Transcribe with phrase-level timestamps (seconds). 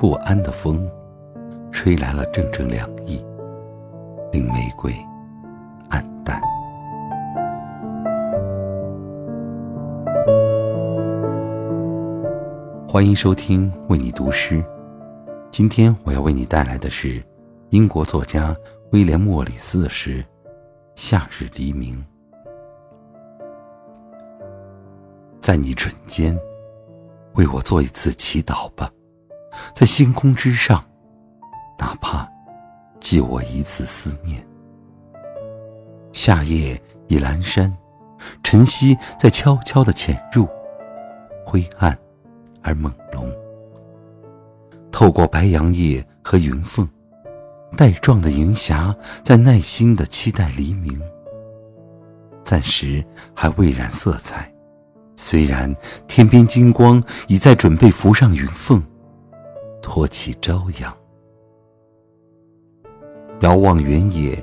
[0.00, 0.90] 不安的风，
[1.70, 3.22] 吹来了阵阵凉意，
[4.32, 4.90] 令玫瑰
[5.90, 6.40] 暗淡。
[12.88, 14.64] 欢迎收听为你读诗，
[15.50, 17.22] 今天我要为你带来的是
[17.68, 18.56] 英国作家
[18.92, 20.22] 威廉·莫里斯的诗
[20.94, 21.94] 《夏日黎明》。
[25.42, 26.34] 在你唇间，
[27.34, 28.90] 为我做一次祈祷吧，
[29.74, 30.84] 在星空之上，
[31.78, 32.28] 哪怕
[33.00, 34.44] 寄我一次思念。
[36.12, 37.74] 夏夜已阑珊，
[38.42, 40.48] 晨曦在悄悄地潜入，
[41.46, 41.96] 灰暗
[42.62, 43.24] 而朦胧。
[44.90, 46.88] 透过白杨叶和云缝，
[47.76, 51.00] 带状的云霞在耐心地期待黎明。
[52.44, 54.52] 暂时还未染色彩。
[55.16, 55.72] 虽然
[56.08, 58.82] 天边金光已在准备浮上云缝，
[59.82, 60.94] 托起朝阳。
[63.40, 64.42] 遥望原野，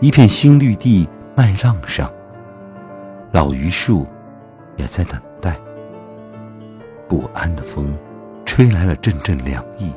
[0.00, 2.10] 一片新绿地，麦浪上，
[3.32, 4.06] 老榆树
[4.76, 5.58] 也在等待。
[7.08, 7.96] 不安的风，
[8.44, 9.92] 吹来了阵阵凉意，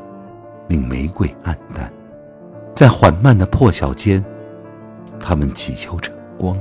[0.68, 1.92] 令玫瑰暗淡。
[2.76, 4.24] 在缓慢的破晓间，
[5.20, 6.58] 他们祈求晨光。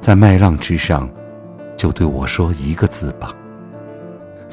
[0.00, 1.08] 在麦浪之上。
[1.76, 3.34] 就对我说一个字吧，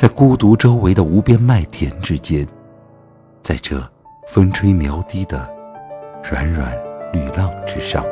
[0.02, 2.48] 在孤独周围的无边麦田之间，
[3.44, 3.88] 在这
[4.26, 5.48] 风吹苗低的
[6.24, 6.76] 软软
[7.14, 8.04] 绿浪之上。